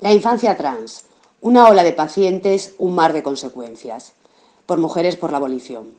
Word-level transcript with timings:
La 0.00 0.14
infancia 0.14 0.56
trans, 0.56 1.04
una 1.42 1.68
ola 1.68 1.82
de 1.82 1.92
pacientes, 1.92 2.72
un 2.78 2.94
mar 2.94 3.12
de 3.12 3.22
consecuencias. 3.22 4.14
Por 4.64 4.78
Mujeres 4.78 5.16
por 5.16 5.30
la 5.30 5.36
Abolición. 5.36 5.92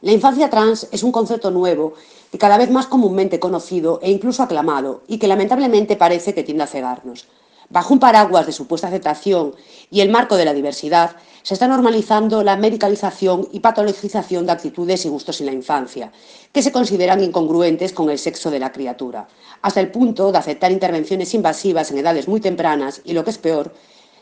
La 0.00 0.12
infancia 0.12 0.48
trans 0.48 0.86
es 0.92 1.02
un 1.02 1.10
concepto 1.10 1.50
nuevo 1.50 1.94
y 2.30 2.38
cada 2.38 2.56
vez 2.56 2.70
más 2.70 2.86
comúnmente 2.86 3.40
conocido 3.40 3.98
e 4.00 4.12
incluso 4.12 4.44
aclamado 4.44 5.02
y 5.08 5.18
que 5.18 5.26
lamentablemente 5.26 5.96
parece 5.96 6.34
que 6.34 6.44
tiende 6.44 6.62
a 6.62 6.68
cegarnos. 6.68 7.26
Bajo 7.68 7.94
un 7.94 7.98
paraguas 7.98 8.46
de 8.46 8.52
supuesta 8.52 8.86
aceptación 8.86 9.56
y 9.90 10.02
el 10.02 10.10
marco 10.10 10.36
de 10.36 10.44
la 10.44 10.54
diversidad, 10.54 11.16
se 11.46 11.54
está 11.54 11.68
normalizando 11.68 12.42
la 12.42 12.56
medicalización 12.56 13.46
y 13.52 13.60
patologización 13.60 14.46
de 14.46 14.50
actitudes 14.50 15.06
y 15.06 15.08
gustos 15.08 15.38
en 15.38 15.46
la 15.46 15.52
infancia, 15.52 16.10
que 16.50 16.60
se 16.60 16.72
consideran 16.72 17.22
incongruentes 17.22 17.92
con 17.92 18.10
el 18.10 18.18
sexo 18.18 18.50
de 18.50 18.58
la 18.58 18.72
criatura, 18.72 19.28
hasta 19.62 19.78
el 19.78 19.92
punto 19.92 20.32
de 20.32 20.38
aceptar 20.38 20.72
intervenciones 20.72 21.34
invasivas 21.34 21.92
en 21.92 21.98
edades 21.98 22.26
muy 22.26 22.40
tempranas 22.40 23.00
y, 23.04 23.12
lo 23.12 23.22
que 23.22 23.30
es 23.30 23.38
peor, 23.38 23.72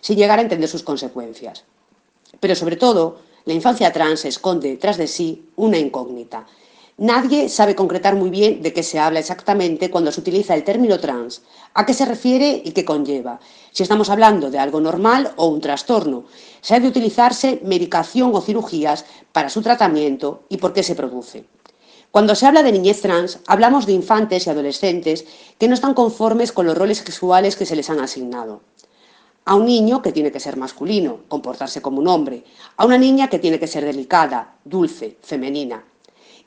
sin 0.02 0.18
llegar 0.18 0.38
a 0.38 0.42
entender 0.42 0.68
sus 0.68 0.82
consecuencias. 0.82 1.64
Pero 2.40 2.54
sobre 2.54 2.76
todo, 2.76 3.20
la 3.46 3.54
infancia 3.54 3.90
trans 3.90 4.26
esconde 4.26 4.76
tras 4.76 4.98
de 4.98 5.06
sí 5.06 5.48
una 5.56 5.78
incógnita, 5.78 6.44
Nadie 6.96 7.48
sabe 7.48 7.74
concretar 7.74 8.14
muy 8.14 8.30
bien 8.30 8.62
de 8.62 8.72
qué 8.72 8.84
se 8.84 9.00
habla 9.00 9.18
exactamente 9.18 9.90
cuando 9.90 10.12
se 10.12 10.20
utiliza 10.20 10.54
el 10.54 10.62
término 10.62 11.00
trans, 11.00 11.42
a 11.74 11.84
qué 11.84 11.92
se 11.92 12.04
refiere 12.04 12.62
y 12.64 12.70
qué 12.70 12.84
conlleva. 12.84 13.40
Si 13.72 13.82
estamos 13.82 14.10
hablando 14.10 14.48
de 14.48 14.60
algo 14.60 14.80
normal 14.80 15.32
o 15.34 15.48
un 15.48 15.60
trastorno, 15.60 16.24
si 16.60 16.72
ha 16.72 16.78
de 16.78 16.86
utilizarse 16.86 17.58
medicación 17.64 18.30
o 18.32 18.40
cirugías 18.40 19.06
para 19.32 19.48
su 19.48 19.60
tratamiento 19.60 20.44
y 20.48 20.58
por 20.58 20.72
qué 20.72 20.84
se 20.84 20.94
produce. 20.94 21.46
Cuando 22.12 22.36
se 22.36 22.46
habla 22.46 22.62
de 22.62 22.70
niñez 22.70 23.00
trans, 23.00 23.40
hablamos 23.48 23.86
de 23.86 23.92
infantes 23.92 24.46
y 24.46 24.50
adolescentes 24.50 25.24
que 25.58 25.66
no 25.66 25.74
están 25.74 25.94
conformes 25.94 26.52
con 26.52 26.64
los 26.64 26.78
roles 26.78 26.98
sexuales 26.98 27.56
que 27.56 27.66
se 27.66 27.74
les 27.74 27.90
han 27.90 27.98
asignado. 27.98 28.60
A 29.46 29.56
un 29.56 29.66
niño 29.66 30.00
que 30.00 30.12
tiene 30.12 30.30
que 30.30 30.38
ser 30.38 30.56
masculino, 30.56 31.22
comportarse 31.26 31.82
como 31.82 31.98
un 31.98 32.06
hombre. 32.06 32.44
A 32.76 32.86
una 32.86 32.98
niña 32.98 33.28
que 33.28 33.40
tiene 33.40 33.58
que 33.58 33.66
ser 33.66 33.84
delicada, 33.84 34.58
dulce, 34.64 35.18
femenina 35.22 35.82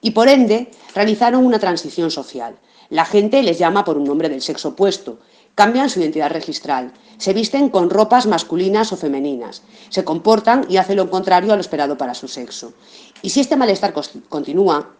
y 0.01 0.11
por 0.11 0.27
ende 0.27 0.71
realizaron 0.93 1.45
una 1.45 1.59
transición 1.59 2.11
social. 2.11 2.57
La 2.89 3.05
gente 3.05 3.43
les 3.43 3.57
llama 3.57 3.83
por 3.83 3.97
un 3.97 4.05
nombre 4.05 4.29
del 4.29 4.41
sexo 4.41 4.69
opuesto, 4.69 5.19
cambian 5.55 5.89
su 5.89 5.99
identidad 5.99 6.31
registral, 6.31 6.93
se 7.17 7.33
visten 7.33 7.69
con 7.69 7.89
ropas 7.89 8.27
masculinas 8.27 8.93
o 8.93 8.97
femeninas, 8.97 9.63
se 9.89 10.03
comportan 10.03 10.65
y 10.69 10.77
hacen 10.77 10.97
lo 10.97 11.09
contrario 11.09 11.51
a 11.51 11.55
lo 11.55 11.61
esperado 11.61 11.97
para 11.97 12.13
su 12.13 12.27
sexo. 12.27 12.73
Y 13.21 13.31
si 13.31 13.39
este 13.39 13.55
malestar 13.55 13.93
continúa, 14.29 14.91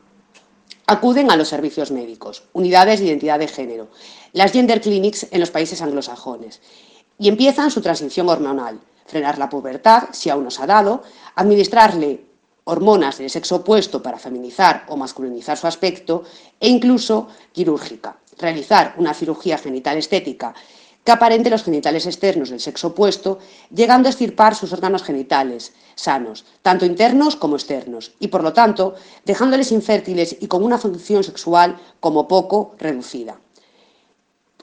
acuden 0.88 1.30
a 1.30 1.36
los 1.36 1.50
servicios 1.50 1.92
médicos, 1.92 2.44
unidades 2.54 3.00
de 3.00 3.08
identidad 3.08 3.40
de 3.40 3.48
género, 3.48 3.90
las 4.34 4.52
gender 4.52 4.82
clinics 4.82 5.28
en 5.32 5.40
los 5.40 5.52
países 5.52 5.82
anglosajones, 5.82 6.62
y 7.20 7.28
empiezan 7.28 7.72
su 7.72 7.82
transición 7.82 8.28
hormonal, 8.30 8.80
frenar 9.06 9.38
la 9.38 9.50
pubertad, 9.50 10.10
si 10.12 10.30
aún 10.30 10.44
no 10.44 10.52
se 10.52 10.64
ha 10.64 10.68
dado, 10.68 11.04
administrarle 11.36 12.27
hormonas 12.68 13.18
del 13.18 13.30
sexo 13.30 13.58
opuesto 13.58 14.04
para 14.04 14.20
feminizar 14.20 14.86
o 14.88 14.98
masculinizar 14.98 15.58
su 15.58 15.68
aspecto 15.68 16.24
e 16.60 16.68
incluso 16.68 17.28
quirúrgica, 17.52 18.20
realizar 18.38 18.94
una 18.98 19.14
cirugía 19.14 19.58
genital 19.58 19.98
estética 19.98 20.54
que 21.08 21.14
aparente 21.14 21.50
los 21.50 21.64
genitales 21.64 22.06
externos 22.06 22.50
del 22.50 22.60
sexo 22.60 22.88
opuesto, 22.88 23.40
llegando 23.74 24.10
a 24.10 24.12
extirpar 24.12 24.56
sus 24.56 24.74
órganos 24.74 25.04
genitales 25.04 25.72
sanos, 25.96 26.44
tanto 26.62 26.86
internos 26.86 27.38
como 27.38 27.56
externos, 27.56 28.12
y 28.20 28.28
por 28.28 28.44
lo 28.44 28.52
tanto 28.52 28.96
dejándoles 29.24 29.72
infértiles 29.72 30.36
y 30.42 30.48
con 30.48 30.66
una 30.66 30.78
función 30.78 31.24
sexual 31.24 31.80
como 32.02 32.28
poco 32.28 32.76
reducida. 32.78 33.40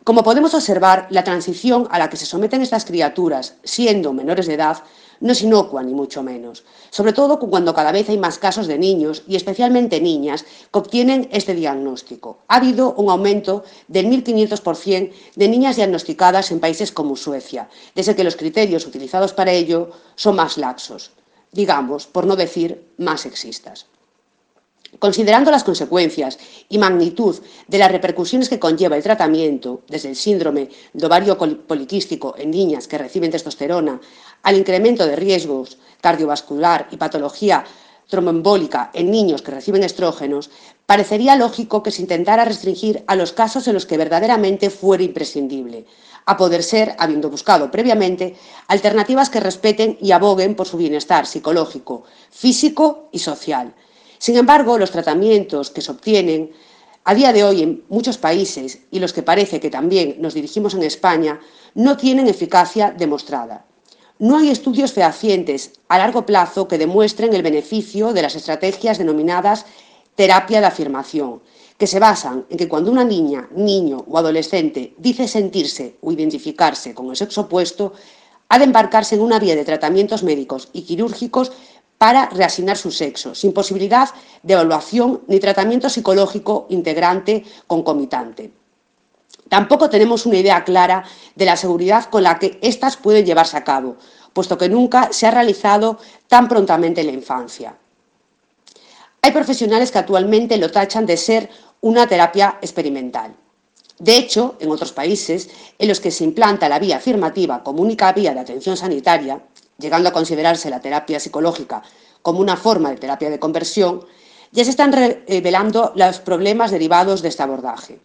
Como 0.05 0.23
podemos 0.23 0.53
observar, 0.53 1.07
la 1.09 1.25
transición 1.25 1.89
a 1.91 1.99
la 1.99 2.11
que 2.11 2.19
se 2.19 2.27
someten 2.27 2.61
estas 2.61 2.85
criaturas, 2.85 3.55
siendo 3.65 4.13
menores 4.13 4.47
de 4.47 4.53
edad, 4.53 4.83
no 5.20 5.33
es 5.33 5.43
inocua 5.43 5.83
ni 5.83 5.95
mucho 5.95 6.23
menos, 6.23 6.65
sobre 6.91 7.12
todo 7.12 7.39
cuando 7.39 7.75
cada 7.75 7.93
vez 7.93 8.09
hay 8.09 8.19
más 8.19 8.39
casos 8.39 8.67
de 8.67 8.79
niños 8.79 9.23
y 9.27 9.37
especialmente 9.37 10.01
niñas 10.01 10.45
que 10.73 10.79
obtienen 10.79 11.29
este 11.33 11.55
diagnóstico. 11.55 12.39
Ha 12.48 12.57
habido 12.57 12.95
un 12.95 13.11
aumento 13.11 13.64
del 13.89 14.07
1.500% 14.07 15.13
de 15.36 15.48
niñas 15.48 15.77
diagnosticadas 15.77 16.51
en 16.51 16.61
países 16.61 16.92
como 16.92 17.17
Suecia, 17.17 17.69
desde 17.95 18.14
que 18.14 18.25
los 18.25 18.36
criterios 18.36 18.86
utilizados 18.86 19.33
para 19.33 19.52
ello 19.52 19.91
son 20.14 20.36
más 20.36 20.58
laxos, 20.58 21.13
digamos, 21.52 22.07
por 22.07 22.27
no 22.27 22.36
decir 22.36 22.89
más 22.98 23.23
sexistas. 23.23 23.86
Considerando 24.99 25.51
las 25.51 25.65
consecuencias 25.65 26.39
y 26.69 26.79
magnitud 26.79 27.37
de 27.67 27.79
las 27.79 27.91
repercusiones 27.91 28.49
que 28.49 28.59
conlleva 28.59 28.97
el 28.97 29.03
tratamiento, 29.03 29.83
desde 29.89 30.11
el 30.11 30.17
síndrome 30.17 30.69
de 30.93 31.07
ovario 31.07 31.37
poliquístico 31.39 32.35
en 32.39 32.51
niñas 32.51 32.89
que 32.89 32.99
reciben 32.99 33.31
testosterona 33.31 34.01
al 34.43 34.57
incremento 34.57 35.07
de 35.07 35.17
riesgos 35.17 35.79
cardiovascular 36.01 36.89
y 36.91 36.97
patología 36.97 37.65
tromboembólica 38.09 38.91
en 38.93 39.11
niños 39.11 39.43
que 39.43 39.51
reciben 39.51 39.83
estrógenos, 39.83 40.51
parecería 40.87 41.37
lógico 41.37 41.83
que 41.83 41.91
se 41.91 42.03
intentara 42.03 42.45
restringir 42.45 43.03
a 43.07 43.17
los 43.17 43.33
casos 43.33 43.67
en 43.67 43.75
los 43.75 43.87
que 43.87 43.97
verdaderamente 43.97 44.69
fuera 44.71 45.03
imprescindible, 45.03 45.87
a 46.27 46.37
poder 46.37 46.63
ser, 46.63 46.95
habiendo 46.99 47.31
buscado 47.31 47.71
previamente, 47.71 48.37
alternativas 48.69 49.31
que 49.31 49.41
respeten 49.41 49.99
y 50.01 50.13
aboguen 50.13 50.55
por 50.55 50.67
su 50.67 50.77
bienestar 50.77 51.27
psicológico, 51.27 52.05
físico 52.31 53.09
y 53.13 53.19
social. 53.19 53.75
Sin 54.24 54.39
embargo, 54.39 54.79
los 54.79 54.90
tratamientos 54.90 55.68
que 55.68 55.83
se 55.83 55.90
obtienen 55.90 56.51
a 57.05 57.14
día 57.14 57.30
de 57.35 57.45
hoy 57.45 57.62
en 57.62 57.85
muchos 57.90 58.17
países 58.17 58.79
y 58.90 58.98
los 58.98 59.12
que 59.12 59.23
parece 59.23 59.61
que 59.61 59.68
también 59.68 60.17
nos 60.18 60.33
dirigimos 60.33 60.73
en 60.73 60.83
España 60.83 61.40
no 61.74 61.98
tienen 61.98 62.27
eficacia 62.27 62.90
demostrada. 62.90 63.67
No 64.18 64.39
hay 64.39 64.48
estudios 64.48 64.95
fehacientes 64.95 65.73
a 65.89 65.98
largo 65.98 66.24
plazo 66.24 66.67
que 66.68 66.79
demuestren 66.79 67.34
el 67.34 67.42
beneficio 67.42 68.14
de 68.14 68.23
las 68.23 68.34
estrategias 68.34 68.96
denominadas 68.96 69.67
terapia 70.14 70.61
de 70.61 70.68
afirmación, 70.68 71.42
que 71.77 71.86
se 71.86 72.01
basan 72.01 72.46
en 72.48 72.57
que 72.57 72.67
cuando 72.67 72.90
una 72.90 73.05
niña, 73.05 73.51
niño 73.55 74.07
o 74.08 74.17
adolescente 74.17 74.95
dice 74.96 75.29
sentirse 75.29 75.98
o 76.01 76.11
identificarse 76.13 76.95
con 76.95 77.11
el 77.11 77.17
sexo 77.17 77.42
opuesto, 77.42 77.92
ha 78.48 78.58
de 78.58 78.64
embarcarse 78.64 79.17
en 79.17 79.20
una 79.20 79.39
vía 79.39 79.57
de 79.57 79.64
tratamientos 79.64 80.23
médicos 80.23 80.68
y 80.73 80.83
quirúrgicos 80.83 81.52
para 81.99 82.27
reasignar 82.27 82.77
su 82.77 82.91
sexo, 82.91 83.35
sin 83.35 83.53
posibilidad 83.53 84.09
de 84.43 84.55
evaluación 84.55 85.23
ni 85.27 85.39
tratamiento 85.41 85.89
psicológico 85.89 86.67
integrante 86.71 87.45
concomitante. 87.67 88.53
Tampoco 89.49 89.91
tenemos 89.91 90.27
una 90.27 90.39
idea 90.39 90.65
clara 90.65 91.05
de 91.35 91.45
la 91.45 91.57
seguridad 91.57 92.07
con 92.07 92.23
la 92.23 92.39
que 92.39 92.59
éstas 92.63 92.97
pueden 92.97 93.25
llevarse 93.25 93.57
a 93.57 93.65
cabo, 93.65 93.97
puesto 94.33 94.59
que 94.59 94.69
nunca 94.69 95.13
se 95.13 95.27
ha 95.27 95.31
realizado 95.31 95.99
tan 96.29 96.49
prontamente 96.49 97.03
en 97.03 97.07
la 97.09 97.13
infancia. 97.13 97.77
Hay 99.23 99.33
profesionales 99.33 99.91
que 99.91 99.99
actualmente 99.99 100.57
lo 100.59 100.71
tachan 100.71 101.07
de 101.07 101.17
ser 101.17 101.51
una 101.81 102.07
terapia 102.07 102.59
experimental. 102.61 103.35
De 103.99 104.17
hecho, 104.17 104.57
en 104.59 104.71
otros 104.71 104.93
países 104.93 105.49
en 105.79 105.89
los 105.89 106.01
que 106.01 106.11
se 106.11 106.25
implanta 106.25 106.69
la 106.69 106.79
vía 106.79 106.97
afirmativa 106.97 107.63
como 107.63 107.81
única 107.81 108.13
vía 108.13 108.35
de 108.35 108.41
atención 108.41 108.77
sanitaria, 108.77 109.41
llegando 109.79 110.08
a 110.08 110.12
considerarse 110.12 110.70
la 110.70 110.80
terapia 110.80 111.20
psicológica 111.20 111.83
como 112.23 112.40
una 112.40 112.57
forma 112.57 112.90
de 112.90 112.96
terapia 112.96 113.30
de 113.30 113.39
conversión, 113.39 114.05
ya 114.52 114.64
se 114.64 114.70
están 114.70 114.92
revelando 114.92 115.92
los 115.95 116.20
problemas 116.20 116.70
derivados 116.70 117.23
de 117.23 117.29
este 117.29 117.42
abordaje. 117.42 118.01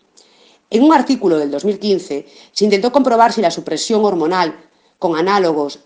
En 0.72 0.84
un 0.84 0.94
artículo 0.94 1.38
del 1.38 1.52
2015 1.52 2.28
se 2.52 2.66
intentó 2.66 2.92
comprobar 2.92 3.34
si 3.34 3.42
la 3.42 3.52
supresión 3.52 4.04
hormonal 4.04 4.56
con 4.98 5.16
análogos 5.16 5.80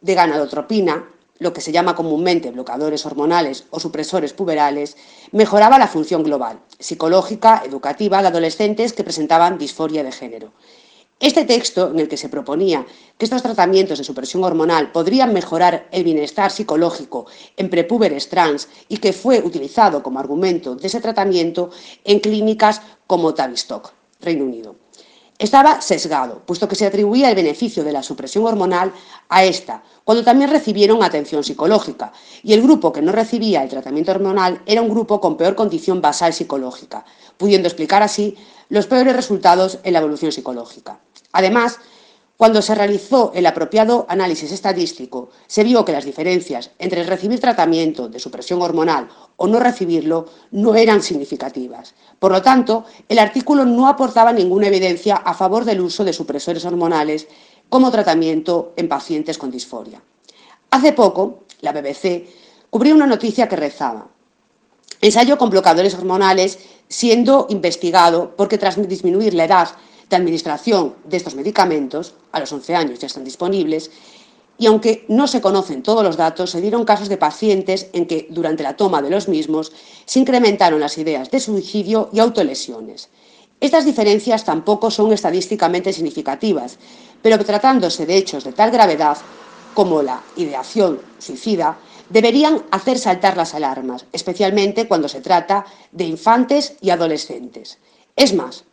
de 0.00 0.14
ganadotropina, 0.14 1.10
lo 1.38 1.52
que 1.52 1.60
se 1.60 1.72
llama 1.72 1.94
comúnmente 1.94 2.50
bloqueadores 2.50 3.04
hormonales 3.04 3.64
o 3.70 3.80
supresores 3.80 4.32
puberales, 4.32 4.96
mejoraba 5.32 5.78
la 5.78 5.88
función 5.88 6.22
global, 6.22 6.60
psicológica, 6.78 7.62
educativa 7.66 8.22
de 8.22 8.28
adolescentes 8.28 8.92
que 8.92 9.04
presentaban 9.04 9.58
disforia 9.58 10.02
de 10.02 10.12
género. 10.12 10.52
Este 11.18 11.46
texto, 11.46 11.90
en 11.90 11.98
el 11.98 12.08
que 12.08 12.18
se 12.18 12.28
proponía 12.28 12.84
que 13.16 13.24
estos 13.24 13.42
tratamientos 13.42 13.96
de 13.96 14.04
supresión 14.04 14.44
hormonal 14.44 14.92
podrían 14.92 15.32
mejorar 15.32 15.88
el 15.90 16.04
bienestar 16.04 16.50
psicológico 16.50 17.24
en 17.56 17.70
prepúberes 17.70 18.28
trans 18.28 18.68
y 18.88 18.98
que 18.98 19.14
fue 19.14 19.40
utilizado 19.40 20.02
como 20.02 20.20
argumento 20.20 20.76
de 20.76 20.86
ese 20.86 21.00
tratamiento 21.00 21.70
en 22.04 22.20
clínicas 22.20 22.82
como 23.06 23.32
Tavistock. 23.32 23.92
Reino 24.20 24.44
Unido. 24.44 24.76
Estaba 25.38 25.80
sesgado, 25.80 26.42
puesto 26.46 26.68
que 26.68 26.76
se 26.76 26.86
atribuía 26.86 27.30
el 27.30 27.34
beneficio 27.34 27.84
de 27.84 27.92
la 27.92 28.02
supresión 28.02 28.44
hormonal 28.44 28.92
a 29.28 29.44
esta, 29.44 29.82
cuando 30.04 30.24
también 30.24 30.50
recibieron 30.50 31.02
atención 31.02 31.44
psicológica, 31.44 32.12
y 32.42 32.54
el 32.54 32.62
grupo 32.62 32.92
que 32.92 33.02
no 33.02 33.12
recibía 33.12 33.62
el 33.62 33.68
tratamiento 33.68 34.12
hormonal 34.12 34.62
era 34.64 34.80
un 34.80 34.88
grupo 34.88 35.20
con 35.20 35.36
peor 35.36 35.54
condición 35.54 36.00
basal 36.00 36.32
psicológica, 36.32 37.04
pudiendo 37.36 37.68
explicar 37.68 38.02
así 38.02 38.36
los 38.68 38.86
peores 38.86 39.14
resultados 39.14 39.78
en 39.82 39.92
la 39.92 40.00
evolución 40.00 40.32
psicológica. 40.32 40.98
Además, 41.32 41.78
cuando 42.36 42.60
se 42.60 42.74
realizó 42.74 43.32
el 43.34 43.46
apropiado 43.46 44.04
análisis 44.10 44.52
estadístico, 44.52 45.30
se 45.46 45.64
vio 45.64 45.86
que 45.86 45.92
las 45.92 46.04
diferencias 46.04 46.70
entre 46.78 47.02
recibir 47.02 47.40
tratamiento 47.40 48.10
de 48.10 48.18
supresión 48.18 48.60
hormonal 48.60 49.08
o 49.36 49.46
no 49.46 49.58
recibirlo 49.58 50.26
no 50.50 50.74
eran 50.74 51.02
significativas. 51.02 51.94
Por 52.18 52.32
lo 52.32 52.42
tanto, 52.42 52.84
el 53.08 53.18
artículo 53.18 53.64
no 53.64 53.88
aportaba 53.88 54.34
ninguna 54.34 54.66
evidencia 54.66 55.16
a 55.16 55.32
favor 55.32 55.64
del 55.64 55.80
uso 55.80 56.04
de 56.04 56.12
supresores 56.12 56.66
hormonales 56.66 57.26
como 57.70 57.90
tratamiento 57.90 58.74
en 58.76 58.88
pacientes 58.88 59.38
con 59.38 59.50
disforia. 59.50 60.02
Hace 60.70 60.92
poco, 60.92 61.44
la 61.62 61.72
BBC 61.72 62.26
cubrió 62.68 62.94
una 62.94 63.06
noticia 63.06 63.48
que 63.48 63.56
rezaba. 63.56 64.08
Ensayo 65.00 65.38
con 65.38 65.48
bloqueadores 65.48 65.94
hormonales 65.94 66.58
siendo 66.88 67.46
investigado 67.50 68.34
porque 68.36 68.58
tras 68.58 68.76
disminuir 68.88 69.34
la 69.34 69.44
edad 69.44 69.68
de 70.08 70.16
administración 70.16 70.94
de 71.04 71.16
estos 71.16 71.34
medicamentos, 71.34 72.14
a 72.32 72.40
los 72.40 72.52
11 72.52 72.74
años 72.74 72.98
ya 72.98 73.06
están 73.06 73.24
disponibles, 73.24 73.90
y 74.58 74.66
aunque 74.66 75.04
no 75.08 75.26
se 75.26 75.40
conocen 75.40 75.82
todos 75.82 76.02
los 76.02 76.16
datos, 76.16 76.50
se 76.50 76.60
dieron 76.60 76.84
casos 76.84 77.08
de 77.08 77.18
pacientes 77.18 77.88
en 77.92 78.06
que 78.06 78.26
durante 78.30 78.62
la 78.62 78.76
toma 78.76 79.02
de 79.02 79.10
los 79.10 79.28
mismos 79.28 79.72
se 80.06 80.18
incrementaron 80.18 80.80
las 80.80 80.96
ideas 80.96 81.30
de 81.30 81.40
suicidio 81.40 82.08
y 82.12 82.20
autolesiones. 82.20 83.10
Estas 83.60 83.84
diferencias 83.84 84.44
tampoco 84.44 84.90
son 84.90 85.12
estadísticamente 85.12 85.92
significativas, 85.92 86.78
pero 87.20 87.42
tratándose 87.44 88.06
de 88.06 88.16
hechos 88.16 88.44
de 88.44 88.52
tal 88.52 88.70
gravedad 88.70 89.18
como 89.74 90.02
la 90.02 90.22
ideación 90.36 91.00
suicida, 91.18 91.76
deberían 92.08 92.62
hacer 92.70 92.98
saltar 92.98 93.36
las 93.36 93.54
alarmas, 93.54 94.06
especialmente 94.12 94.88
cuando 94.88 95.08
se 95.08 95.20
trata 95.20 95.66
de 95.92 96.04
infantes 96.04 96.74
y 96.80 96.90
adolescentes. 96.90 97.78
Es 98.14 98.34
más, 98.34 98.64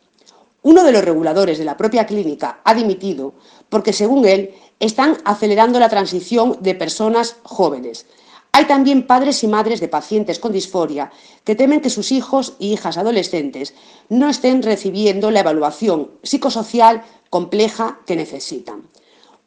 uno 0.62 0.82
de 0.82 0.92
los 0.92 1.04
reguladores 1.04 1.58
de 1.58 1.64
la 1.64 1.76
propia 1.76 2.06
clínica 2.06 2.60
ha 2.64 2.74
dimitido 2.74 3.34
porque, 3.68 3.92
según 3.92 4.24
él, 4.24 4.54
están 4.80 5.18
acelerando 5.24 5.78
la 5.78 5.88
transición 5.88 6.58
de 6.60 6.74
personas 6.74 7.36
jóvenes. 7.42 8.06
Hay 8.52 8.66
también 8.66 9.06
padres 9.06 9.42
y 9.42 9.48
madres 9.48 9.80
de 9.80 9.88
pacientes 9.88 10.38
con 10.38 10.52
disforia 10.52 11.10
que 11.42 11.54
temen 11.54 11.80
que 11.80 11.90
sus 11.90 12.12
hijos 12.12 12.54
y 12.58 12.72
hijas 12.72 12.96
adolescentes 12.96 13.74
no 14.08 14.30
estén 14.30 14.62
recibiendo 14.62 15.30
la 15.30 15.40
evaluación 15.40 16.12
psicosocial 16.22 17.02
compleja 17.30 17.98
que 18.06 18.16
necesitan. 18.16 18.88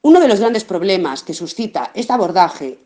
Uno 0.01 0.19
de 0.19 0.27
los 0.27 0.39
grandes 0.39 0.65
problemas 0.65 1.23
que 1.23 1.33
suscita 1.33 1.91
este 1.95 2.13
abordaje 2.13 2.79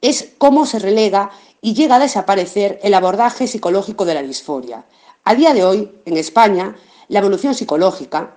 es 0.00 0.34
cómo 0.38 0.66
se 0.66 0.78
relega 0.78 1.30
y 1.60 1.74
llega 1.74 1.96
a 1.96 2.00
desaparecer 2.00 2.78
el 2.82 2.94
abordaje 2.94 3.46
psicológico 3.46 4.04
de 4.04 4.14
la 4.14 4.22
disforia. 4.22 4.84
A 5.24 5.34
día 5.34 5.54
de 5.54 5.64
hoy, 5.64 5.90
en 6.04 6.16
España, 6.16 6.76
la 7.08 7.18
evolución 7.18 7.54
psicológica, 7.54 8.36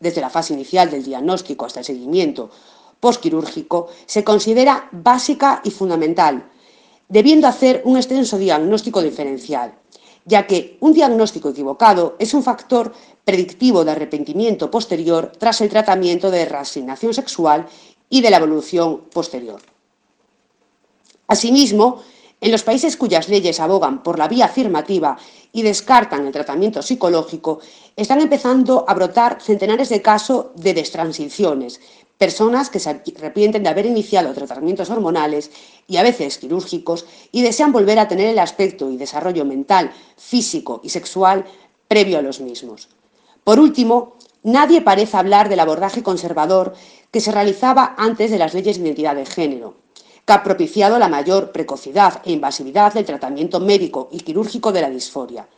desde 0.00 0.20
la 0.20 0.30
fase 0.30 0.54
inicial 0.54 0.90
del 0.90 1.04
diagnóstico 1.04 1.64
hasta 1.64 1.80
el 1.80 1.86
seguimiento 1.86 2.50
postquirúrgico, 3.00 3.88
se 4.06 4.24
considera 4.24 4.88
básica 4.92 5.62
y 5.64 5.70
fundamental, 5.70 6.50
debiendo 7.08 7.46
hacer 7.46 7.82
un 7.84 7.96
extenso 7.96 8.36
diagnóstico 8.36 9.02
diferencial, 9.02 9.74
ya 10.24 10.46
que 10.46 10.76
un 10.80 10.92
diagnóstico 10.92 11.48
equivocado 11.48 12.16
es 12.18 12.34
un 12.34 12.42
factor 12.42 12.92
predictivo 13.24 13.84
de 13.84 13.92
arrepentimiento 13.92 14.70
posterior 14.70 15.32
tras 15.38 15.60
el 15.60 15.70
tratamiento 15.70 16.30
de 16.30 16.44
reasignación 16.44 17.14
sexual 17.14 17.66
y 18.10 18.20
de 18.20 18.30
la 18.30 18.36
evolución 18.36 19.04
posterior. 19.12 19.60
Asimismo, 21.28 22.02
en 22.40 22.50
los 22.50 22.62
países 22.62 22.96
cuyas 22.96 23.28
leyes 23.28 23.60
abogan 23.60 24.02
por 24.02 24.18
la 24.18 24.28
vía 24.28 24.46
afirmativa 24.46 25.18
y 25.52 25.60
descartan 25.60 26.26
el 26.26 26.32
tratamiento 26.32 26.80
psicológico, 26.80 27.60
están 27.96 28.22
empezando 28.22 28.86
a 28.88 28.94
brotar 28.94 29.42
centenares 29.42 29.90
de 29.90 30.00
casos 30.00 30.46
de 30.54 30.72
destransiciones, 30.72 31.82
personas 32.16 32.70
que 32.70 32.80
se 32.80 32.88
arrepienten 32.88 33.62
de 33.62 33.68
haber 33.68 33.84
iniciado 33.84 34.32
tratamientos 34.32 34.88
hormonales 34.88 35.50
y 35.86 35.98
a 35.98 36.02
veces 36.02 36.38
quirúrgicos 36.38 37.04
y 37.30 37.42
desean 37.42 37.72
volver 37.72 37.98
a 37.98 38.08
tener 38.08 38.28
el 38.28 38.38
aspecto 38.38 38.90
y 38.90 38.96
desarrollo 38.96 39.44
mental, 39.44 39.92
físico 40.16 40.80
y 40.82 40.88
sexual 40.88 41.44
previo 41.88 42.18
a 42.18 42.22
los 42.22 42.40
mismos. 42.40 42.88
Por 43.44 43.60
último, 43.60 44.16
nadie 44.42 44.80
parece 44.80 45.18
hablar 45.18 45.50
del 45.50 45.60
abordaje 45.60 46.02
conservador 46.02 46.72
que 47.10 47.20
se 47.20 47.32
realizaba 47.32 47.94
antes 47.98 48.30
de 48.30 48.38
las 48.38 48.54
leyes 48.54 48.78
de 48.78 48.84
identidad 48.84 49.14
de 49.14 49.26
género 49.26 49.87
que 50.28 50.34
ha 50.34 50.44
propiciado 50.44 50.98
la 50.98 51.08
mayor 51.08 51.52
precocidad 51.52 52.20
e 52.22 52.32
invasividad 52.32 52.92
del 52.92 53.06
tratamiento 53.06 53.60
médico 53.60 54.10
y 54.12 54.20
quirúrgico 54.20 54.72
de 54.72 54.82
la 54.82 54.90
disforia. 54.90 55.48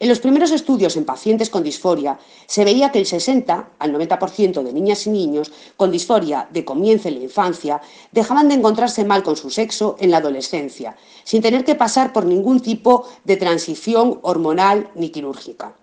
En 0.00 0.08
los 0.08 0.18
primeros 0.18 0.50
estudios 0.50 0.96
en 0.96 1.04
pacientes 1.04 1.50
con 1.50 1.62
disforia 1.62 2.18
se 2.46 2.64
veía 2.64 2.90
que 2.90 3.00
el 3.00 3.04
60 3.04 3.72
al 3.78 3.92
90% 3.92 4.62
de 4.62 4.72
niñas 4.72 5.06
y 5.06 5.10
niños 5.10 5.52
con 5.76 5.90
disforia 5.90 6.48
de 6.50 6.64
comienzo 6.64 7.08
en 7.08 7.16
la 7.16 7.24
infancia 7.24 7.82
dejaban 8.12 8.48
de 8.48 8.54
encontrarse 8.54 9.04
mal 9.04 9.22
con 9.22 9.36
su 9.36 9.50
sexo 9.50 9.96
en 10.00 10.10
la 10.10 10.16
adolescencia, 10.16 10.96
sin 11.22 11.42
tener 11.42 11.62
que 11.62 11.74
pasar 11.74 12.14
por 12.14 12.24
ningún 12.24 12.60
tipo 12.60 13.06
de 13.24 13.36
transición 13.36 14.20
hormonal 14.22 14.88
ni 14.94 15.10
quirúrgica. 15.10 15.74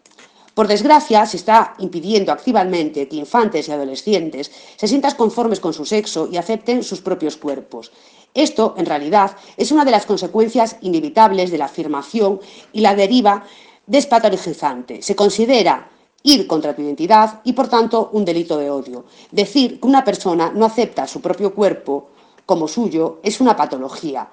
Por 0.54 0.68
desgracia, 0.68 1.26
se 1.26 1.38
está 1.38 1.76
impidiendo 1.80 2.32
activamente 2.32 3.08
que 3.08 3.16
infantes 3.16 3.70
y 3.70 3.72
adolescentes 3.72 4.52
se 4.76 4.88
sientan 4.88 5.16
conformes 5.16 5.62
con 5.62 5.74
su 5.74 5.86
sexo 5.86 6.28
y 6.30 6.36
acepten 6.36 6.84
sus 6.84 7.00
propios 7.00 7.38
cuerpos. 7.38 7.92
Esto, 8.34 8.76
en 8.78 8.86
realidad, 8.86 9.36
es 9.58 9.72
una 9.72 9.84
de 9.84 9.92
las 9.92 10.06
consecuencias 10.06 10.78
inevitables 10.82 11.52
de 11.52 11.58
la 11.58 11.66
afirmación 11.66 12.40
y 12.72 12.82
la 12.82 12.96
deriva 12.96 13.44
despatologizante. 13.86 15.02
Se 15.02 15.16
considera 15.16 15.90
ir 16.24 16.48
contra 16.48 16.76
tu 16.76 16.82
identidad 16.82 17.42
y, 17.44 17.54
por 17.54 17.68
tanto, 17.68 18.10
un 18.14 18.24
delito 18.24 18.58
de 18.58 18.70
odio. 18.70 19.06
Decir 19.32 19.80
que 19.80 19.88
una 19.88 20.04
persona 20.04 20.52
no 20.54 20.66
acepta 20.66 21.08
su 21.08 21.20
propio 21.22 21.54
cuerpo 21.54 22.10
como 22.46 22.68
suyo 22.68 23.20
es 23.24 23.42
una 23.42 23.56
patología 23.56 24.30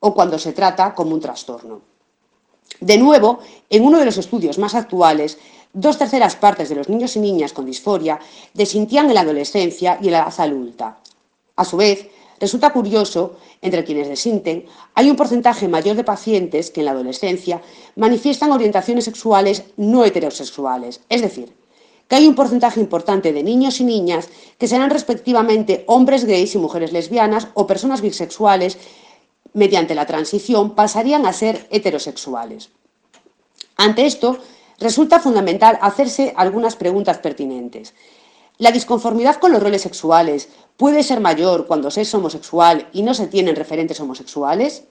o 0.00 0.14
cuando 0.14 0.38
se 0.38 0.52
trata 0.52 0.94
como 0.94 1.14
un 1.14 1.20
trastorno. 1.20 1.80
De 2.80 2.98
nuevo, 2.98 3.40
en 3.68 3.84
uno 3.84 3.98
de 3.98 4.04
los 4.04 4.18
estudios 4.18 4.58
más 4.58 4.74
actuales, 4.74 5.38
dos 5.72 5.98
terceras 5.98 6.36
partes 6.36 6.68
de 6.68 6.74
los 6.74 6.88
niños 6.88 7.16
y 7.16 7.20
niñas 7.20 7.52
con 7.52 7.66
disforia 7.66 8.18
desintían 8.54 9.08
en 9.08 9.14
la 9.14 9.20
adolescencia 9.20 9.98
y 10.00 10.06
en 10.06 10.12
la 10.12 10.18
edad 10.20 10.34
adulta. 10.38 10.98
A 11.56 11.64
su 11.64 11.76
vez, 11.76 12.08
Resulta 12.42 12.72
curioso, 12.72 13.36
entre 13.60 13.84
quienes 13.84 14.08
desinten, 14.08 14.66
hay 14.94 15.08
un 15.08 15.14
porcentaje 15.14 15.68
mayor 15.68 15.94
de 15.94 16.02
pacientes 16.02 16.72
que 16.72 16.80
en 16.80 16.86
la 16.86 16.90
adolescencia 16.90 17.62
manifiestan 17.94 18.50
orientaciones 18.50 19.04
sexuales 19.04 19.62
no 19.76 20.04
heterosexuales, 20.04 21.02
es 21.08 21.22
decir, 21.22 21.54
que 22.08 22.16
hay 22.16 22.26
un 22.26 22.34
porcentaje 22.34 22.80
importante 22.80 23.32
de 23.32 23.44
niños 23.44 23.78
y 23.80 23.84
niñas 23.84 24.28
que 24.58 24.66
serán 24.66 24.90
respectivamente 24.90 25.84
hombres 25.86 26.24
gays 26.24 26.56
y 26.56 26.58
mujeres 26.58 26.92
lesbianas 26.92 27.46
o 27.54 27.68
personas 27.68 28.00
bisexuales 28.00 28.76
mediante 29.52 29.94
la 29.94 30.06
transición 30.06 30.74
pasarían 30.74 31.26
a 31.26 31.32
ser 31.32 31.68
heterosexuales. 31.70 32.70
Ante 33.76 34.04
esto, 34.04 34.38
resulta 34.80 35.20
fundamental 35.20 35.78
hacerse 35.80 36.34
algunas 36.36 36.74
preguntas 36.74 37.18
pertinentes. 37.18 37.94
La 38.62 38.70
disconformidad 38.70 39.40
con 39.40 39.50
los 39.50 39.60
roles 39.60 39.82
sexuales 39.82 40.48
puede 40.76 41.02
ser 41.02 41.18
mayor 41.18 41.66
cuando 41.66 41.90
se 41.90 42.02
es 42.02 42.14
homosexual 42.14 42.88
y 42.92 43.02
no 43.02 43.12
se 43.12 43.26
tienen 43.26 43.56
referentes 43.56 43.98
homosexuales. 43.98 44.84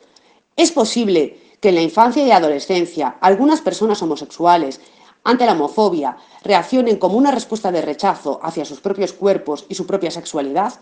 ¿Es 0.57 0.73
posible 0.73 1.39
que 1.61 1.69
en 1.69 1.75
la 1.75 1.81
infancia 1.81 2.27
y 2.27 2.31
adolescencia 2.31 3.15
algunas 3.21 3.61
personas 3.61 4.01
homosexuales 4.01 4.81
ante 5.23 5.45
la 5.45 5.53
homofobia 5.53 6.17
reaccionen 6.43 6.97
como 6.97 7.15
una 7.15 7.31
respuesta 7.31 7.71
de 7.71 7.81
rechazo 7.81 8.41
hacia 8.43 8.65
sus 8.65 8.81
propios 8.81 9.13
cuerpos 9.13 9.65
y 9.69 9.75
su 9.75 9.87
propia 9.87 10.11
sexualidad? 10.11 10.73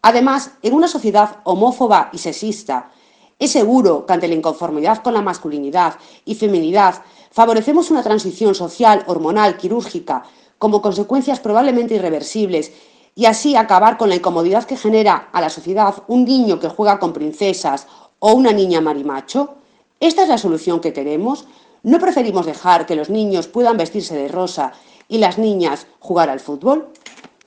Además, 0.00 0.52
en 0.62 0.72
una 0.72 0.88
sociedad 0.88 1.40
homófoba 1.44 2.08
y 2.10 2.16
sexista, 2.16 2.90
es 3.38 3.52
seguro 3.52 4.06
que 4.06 4.14
ante 4.14 4.28
la 4.28 4.34
inconformidad 4.34 5.02
con 5.02 5.12
la 5.12 5.20
masculinidad 5.20 5.96
y 6.24 6.36
feminidad 6.36 7.02
favorecemos 7.32 7.90
una 7.90 8.02
transición 8.02 8.54
social, 8.54 9.04
hormonal, 9.08 9.58
quirúrgica, 9.58 10.24
como 10.60 10.82
consecuencias 10.82 11.40
probablemente 11.40 11.94
irreversibles 11.94 12.70
y 13.14 13.24
así 13.24 13.56
acabar 13.56 13.96
con 13.96 14.10
la 14.10 14.16
incomodidad 14.16 14.64
que 14.64 14.76
genera 14.76 15.30
a 15.32 15.40
la 15.40 15.48
sociedad 15.48 15.94
un 16.06 16.26
niño 16.26 16.60
que 16.60 16.68
juega 16.68 16.98
con 16.98 17.14
princesas 17.14 17.86
o 18.18 18.34
una 18.34 18.52
niña 18.52 18.82
marimacho? 18.82 19.54
¿Esta 20.00 20.22
es 20.22 20.28
la 20.28 20.36
solución 20.36 20.80
que 20.80 20.92
queremos? 20.92 21.46
¿No 21.82 21.98
preferimos 21.98 22.44
dejar 22.44 22.84
que 22.84 22.94
los 22.94 23.08
niños 23.08 23.48
puedan 23.48 23.78
vestirse 23.78 24.14
de 24.14 24.28
rosa 24.28 24.74
y 25.08 25.16
las 25.16 25.38
niñas 25.38 25.86
jugar 25.98 26.28
al 26.28 26.40
fútbol? 26.40 26.92